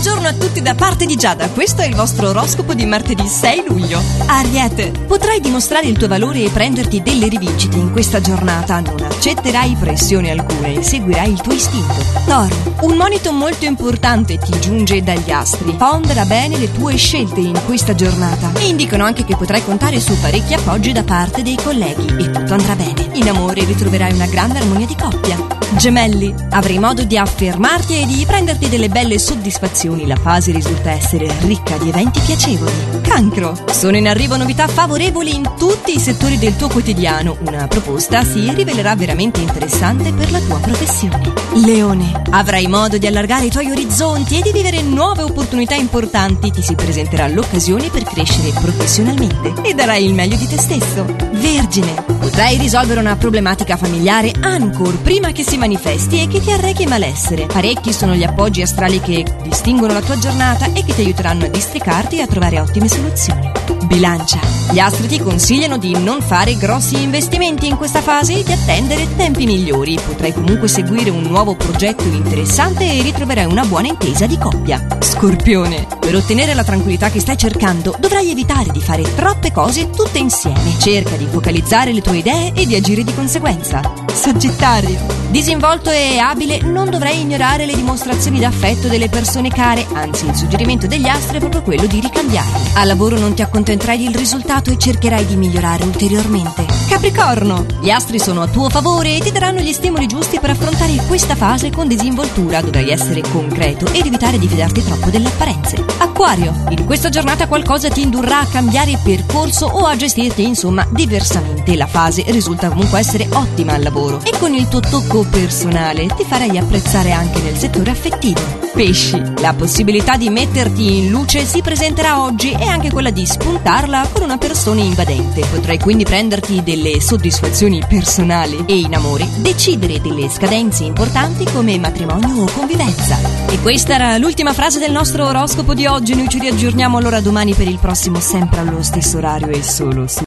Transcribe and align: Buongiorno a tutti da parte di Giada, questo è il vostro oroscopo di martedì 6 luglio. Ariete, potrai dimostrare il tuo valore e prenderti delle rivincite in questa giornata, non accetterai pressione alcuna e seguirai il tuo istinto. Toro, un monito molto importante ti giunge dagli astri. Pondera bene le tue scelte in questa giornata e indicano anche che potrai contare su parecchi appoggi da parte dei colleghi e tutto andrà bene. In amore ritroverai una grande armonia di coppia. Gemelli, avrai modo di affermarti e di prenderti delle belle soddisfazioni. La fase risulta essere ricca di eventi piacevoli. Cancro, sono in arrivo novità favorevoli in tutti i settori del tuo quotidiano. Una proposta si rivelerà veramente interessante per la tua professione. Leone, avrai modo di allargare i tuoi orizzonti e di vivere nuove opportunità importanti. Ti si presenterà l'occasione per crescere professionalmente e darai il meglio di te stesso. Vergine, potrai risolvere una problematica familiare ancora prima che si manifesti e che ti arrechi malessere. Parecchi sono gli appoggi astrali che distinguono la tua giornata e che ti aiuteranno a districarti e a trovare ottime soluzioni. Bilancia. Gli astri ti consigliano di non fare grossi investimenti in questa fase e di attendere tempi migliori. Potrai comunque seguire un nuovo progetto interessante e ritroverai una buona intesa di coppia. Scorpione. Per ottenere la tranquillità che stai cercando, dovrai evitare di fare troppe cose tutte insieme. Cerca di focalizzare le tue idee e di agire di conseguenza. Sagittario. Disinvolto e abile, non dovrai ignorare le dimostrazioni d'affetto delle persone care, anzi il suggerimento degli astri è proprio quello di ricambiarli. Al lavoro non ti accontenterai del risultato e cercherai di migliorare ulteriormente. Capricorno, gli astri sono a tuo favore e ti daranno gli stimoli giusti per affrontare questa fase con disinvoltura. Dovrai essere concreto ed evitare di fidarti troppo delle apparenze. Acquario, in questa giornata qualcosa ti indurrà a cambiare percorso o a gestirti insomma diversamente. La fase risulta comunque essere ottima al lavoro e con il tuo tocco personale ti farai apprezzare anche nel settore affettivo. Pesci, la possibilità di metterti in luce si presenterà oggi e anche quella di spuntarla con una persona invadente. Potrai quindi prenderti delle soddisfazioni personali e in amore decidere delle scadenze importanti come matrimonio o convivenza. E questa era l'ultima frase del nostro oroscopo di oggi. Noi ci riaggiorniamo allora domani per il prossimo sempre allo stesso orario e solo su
Buongiorno 0.00 0.28
a 0.28 0.32
tutti 0.32 0.62
da 0.62 0.76
parte 0.76 1.06
di 1.06 1.16
Giada, 1.16 1.50
questo 1.50 1.82
è 1.82 1.86
il 1.86 1.96
vostro 1.96 2.28
oroscopo 2.28 2.72
di 2.72 2.86
martedì 2.86 3.26
6 3.26 3.64
luglio. 3.66 4.00
Ariete, 4.26 4.92
potrai 4.92 5.40
dimostrare 5.40 5.88
il 5.88 5.98
tuo 5.98 6.06
valore 6.06 6.44
e 6.44 6.50
prenderti 6.50 7.02
delle 7.02 7.26
rivincite 7.26 7.78
in 7.78 7.90
questa 7.90 8.20
giornata, 8.20 8.78
non 8.78 9.02
accetterai 9.02 9.74
pressione 9.74 10.30
alcuna 10.30 10.68
e 10.68 10.84
seguirai 10.84 11.32
il 11.32 11.40
tuo 11.40 11.52
istinto. 11.52 11.96
Toro, 12.26 12.76
un 12.82 12.96
monito 12.96 13.32
molto 13.32 13.64
importante 13.64 14.38
ti 14.38 14.56
giunge 14.60 15.02
dagli 15.02 15.32
astri. 15.32 15.72
Pondera 15.72 16.24
bene 16.24 16.58
le 16.58 16.70
tue 16.70 16.94
scelte 16.94 17.40
in 17.40 17.60
questa 17.66 17.96
giornata 17.96 18.52
e 18.56 18.68
indicano 18.68 19.04
anche 19.04 19.24
che 19.24 19.34
potrai 19.34 19.64
contare 19.64 19.98
su 19.98 20.16
parecchi 20.20 20.54
appoggi 20.54 20.92
da 20.92 21.02
parte 21.02 21.42
dei 21.42 21.56
colleghi 21.56 22.06
e 22.22 22.30
tutto 22.30 22.54
andrà 22.54 22.76
bene. 22.76 23.08
In 23.14 23.28
amore 23.28 23.64
ritroverai 23.64 24.12
una 24.12 24.26
grande 24.26 24.58
armonia 24.58 24.86
di 24.86 24.94
coppia. 24.94 25.56
Gemelli, 25.76 26.32
avrai 26.50 26.78
modo 26.78 27.02
di 27.02 27.18
affermarti 27.18 28.00
e 28.00 28.06
di 28.06 28.24
prenderti 28.24 28.68
delle 28.68 28.88
belle 28.88 29.18
soddisfazioni. 29.18 29.87
La 29.88 30.16
fase 30.16 30.52
risulta 30.52 30.90
essere 30.90 31.34
ricca 31.40 31.78
di 31.78 31.88
eventi 31.88 32.20
piacevoli. 32.20 32.70
Cancro, 33.02 33.56
sono 33.70 33.96
in 33.96 34.06
arrivo 34.06 34.36
novità 34.36 34.68
favorevoli 34.68 35.34
in 35.34 35.50
tutti 35.58 35.96
i 35.96 35.98
settori 35.98 36.38
del 36.38 36.56
tuo 36.56 36.68
quotidiano. 36.68 37.38
Una 37.46 37.66
proposta 37.66 38.22
si 38.22 38.52
rivelerà 38.52 38.94
veramente 38.94 39.40
interessante 39.40 40.12
per 40.12 40.30
la 40.30 40.40
tua 40.40 40.58
professione. 40.58 41.32
Leone, 41.54 42.22
avrai 42.30 42.66
modo 42.66 42.98
di 42.98 43.06
allargare 43.06 43.46
i 43.46 43.50
tuoi 43.50 43.70
orizzonti 43.70 44.38
e 44.38 44.42
di 44.42 44.52
vivere 44.52 44.82
nuove 44.82 45.22
opportunità 45.22 45.74
importanti. 45.74 46.50
Ti 46.50 46.62
si 46.62 46.74
presenterà 46.74 47.26
l'occasione 47.26 47.88
per 47.88 48.04
crescere 48.04 48.50
professionalmente 48.50 49.54
e 49.62 49.72
darai 49.72 50.04
il 50.04 50.12
meglio 50.12 50.36
di 50.36 50.46
te 50.46 50.58
stesso. 50.58 51.04
Vergine, 51.32 52.04
potrai 52.18 52.58
risolvere 52.58 53.00
una 53.00 53.16
problematica 53.16 53.76
familiare 53.76 54.32
ancora 54.40 54.96
prima 55.02 55.32
che 55.32 55.42
si 55.42 55.56
manifesti 55.56 56.20
e 56.20 56.28
che 56.28 56.40
ti 56.40 56.52
arrechi 56.52 56.86
malessere. 56.86 57.46
Parecchi 57.46 57.92
sono 57.92 58.14
gli 58.14 58.24
appoggi 58.24 58.62
astrali 58.62 59.00
che 59.00 59.24
distinguono 59.42 59.76
la 59.86 60.00
tua 60.00 60.18
giornata 60.18 60.66
e 60.72 60.84
che 60.84 60.94
ti 60.94 61.02
aiuteranno 61.02 61.44
a 61.44 61.48
districarti 61.48 62.18
e 62.18 62.22
a 62.22 62.26
trovare 62.26 62.60
ottime 62.60 62.88
soluzioni. 62.88 63.50
Bilancia. 63.86 64.40
Gli 64.70 64.78
astri 64.78 65.06
ti 65.06 65.18
consigliano 65.18 65.78
di 65.78 65.92
non 65.92 66.20
fare 66.20 66.56
grossi 66.56 67.00
investimenti 67.02 67.68
in 67.68 67.76
questa 67.76 68.02
fase 68.02 68.40
e 68.40 68.42
di 68.42 68.52
attendere 68.52 69.06
tempi 69.16 69.46
migliori. 69.46 69.98
Potrai 70.04 70.32
comunque 70.32 70.68
seguire 70.68 71.10
un 71.10 71.22
nuovo 71.22 71.54
progetto 71.54 72.04
interessante 72.04 72.84
e 72.84 73.02
ritroverai 73.02 73.46
una 73.46 73.64
buona 73.64 73.88
intesa 73.88 74.26
di 74.26 74.36
coppia. 74.36 74.84
Scorpione. 75.00 75.86
Per 75.98 76.14
ottenere 76.14 76.54
la 76.54 76.64
tranquillità 76.64 77.10
che 77.10 77.20
stai 77.20 77.38
cercando, 77.38 77.94
dovrai 77.98 78.30
evitare 78.30 78.70
di 78.70 78.80
fare 78.80 79.02
troppe 79.14 79.52
cose 79.52 79.90
tutte 79.90 80.18
insieme. 80.18 80.76
Cerca 80.78 81.16
di 81.16 81.26
focalizzare 81.26 81.92
le 81.92 82.02
tue 82.02 82.18
idee 82.18 82.52
e 82.54 82.66
di 82.66 82.74
agire 82.74 83.04
di 83.04 83.14
conseguenza. 83.14 84.07
Sagittario. 84.18 84.98
Disinvolto 85.30 85.90
e 85.90 86.18
abile, 86.18 86.60
non 86.60 86.90
dovrai 86.90 87.20
ignorare 87.20 87.66
le 87.66 87.74
dimostrazioni 87.76 88.40
d'affetto 88.40 88.88
delle 88.88 89.08
persone 89.08 89.48
care, 89.48 89.86
anzi 89.92 90.26
il 90.26 90.34
suggerimento 90.34 90.88
degli 90.88 91.06
astri 91.06 91.36
è 91.36 91.40
proprio 91.40 91.62
quello 91.62 91.86
di 91.86 92.00
ricambiarli. 92.00 92.70
Al 92.74 92.88
lavoro 92.88 93.16
non 93.16 93.34
ti 93.34 93.42
accontenterai 93.42 94.02
del 94.02 94.16
risultato 94.16 94.70
e 94.72 94.76
cercherai 94.76 95.24
di 95.24 95.36
migliorare 95.36 95.84
ulteriormente. 95.84 96.66
Capricorno, 96.88 97.64
gli 97.80 97.90
astri 97.90 98.18
sono 98.18 98.42
a 98.42 98.48
tuo 98.48 98.68
favore 98.68 99.16
e 99.16 99.20
ti 99.20 99.30
daranno 99.30 99.60
gli 99.60 99.72
stimoli 99.72 100.08
giusti 100.08 100.40
per 100.40 100.50
affrontare 100.50 100.96
questa 101.06 101.36
fase 101.36 101.70
con 101.70 101.86
disinvoltura. 101.86 102.60
Dovrai 102.60 102.90
essere 102.90 103.20
concreto 103.20 103.86
ed 103.92 104.04
evitare 104.04 104.38
di 104.38 104.48
fidarti 104.48 104.82
troppo 104.82 105.10
delle 105.10 105.28
apparenze. 105.28 105.76
Acquario, 106.20 106.52
in 106.70 106.84
questa 106.84 107.10
giornata 107.10 107.46
qualcosa 107.46 107.90
ti 107.90 108.02
indurrà 108.02 108.40
a 108.40 108.46
cambiare 108.46 108.98
percorso 109.04 109.66
o 109.66 109.86
a 109.86 109.94
gestirti 109.94 110.42
insomma 110.42 110.84
diversamente. 110.90 111.76
La 111.76 111.86
fase 111.86 112.24
risulta 112.26 112.70
comunque 112.70 112.98
essere 112.98 113.28
ottima 113.32 113.74
al 113.74 113.84
lavoro 113.84 114.20
e 114.24 114.36
con 114.36 114.52
il 114.52 114.66
tuo 114.66 114.80
tocco 114.80 115.24
personale 115.30 116.08
ti 116.16 116.24
farai 116.24 116.58
apprezzare 116.58 117.12
anche 117.12 117.40
nel 117.40 117.56
settore 117.56 117.92
affettivo. 117.92 118.40
Pesci, 118.74 119.20
la 119.40 119.54
possibilità 119.54 120.16
di 120.16 120.28
metterti 120.28 120.98
in 120.98 121.10
luce 121.10 121.44
si 121.44 121.62
presenterà 121.62 122.20
oggi 122.20 122.50
e 122.50 122.64
anche 122.66 122.90
quella 122.90 123.10
di 123.10 123.24
spuntarla 123.24 124.08
con 124.12 124.22
una 124.22 124.38
persona 124.38 124.80
invadente. 124.80 125.46
Potrai 125.46 125.78
quindi 125.78 126.02
prenderti 126.04 126.64
delle 126.64 127.00
soddisfazioni 127.00 127.80
personali 127.88 128.64
e 128.66 128.76
in 128.76 128.94
amore 128.94 129.26
decidere 129.36 130.00
delle 130.00 130.28
scadenze 130.28 130.82
importanti 130.82 131.44
come 131.44 131.78
matrimonio 131.78 132.42
o 132.42 132.50
convivenza. 132.52 133.18
E 133.48 133.60
questa 133.60 133.94
era 133.94 134.18
l'ultima 134.18 134.52
frase 134.52 134.78
del 134.78 134.92
nostro 134.92 135.26
oroscopo 135.26 135.74
di 135.74 135.86
oggi. 136.08 136.14
Noi 136.14 136.28
ci 136.28 136.38
riaggiorniamo 136.38 136.96
allora 136.96 137.20
domani 137.20 137.54
per 137.54 137.68
il 137.68 137.78
prossimo 137.78 138.20
sempre 138.20 138.60
allo 138.60 138.82
stesso 138.82 139.18
orario 139.18 139.48
e 139.48 139.62
solo 139.62 140.06
su 140.06 140.16